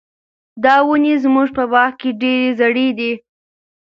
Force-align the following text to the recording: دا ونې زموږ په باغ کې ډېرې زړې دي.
دا 0.63 0.75
ونې 0.87 1.13
زموږ 1.23 1.47
په 1.57 1.63
باغ 1.71 1.91
کې 1.99 2.09
ډېرې 2.21 2.47
زړې 2.59 2.87
دي. 2.99 3.11